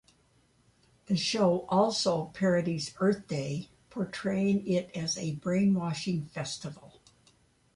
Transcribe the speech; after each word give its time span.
The 1.05 1.15
show 1.15 1.67
also 1.69 2.31
parodies 2.33 2.95
Earth 2.99 3.27
Day, 3.27 3.69
portraying 3.91 4.65
it 4.65 4.89
as 4.95 5.15
a 5.15 5.35
brainwashing 5.35 6.25
festival. 6.25 7.03